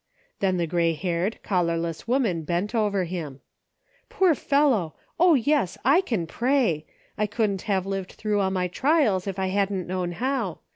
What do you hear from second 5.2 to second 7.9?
yes! I can />ray; I couldn't have